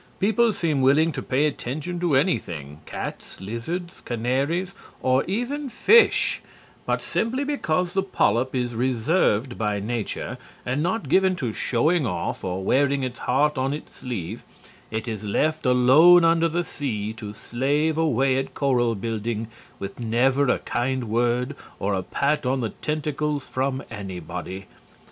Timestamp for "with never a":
19.77-20.57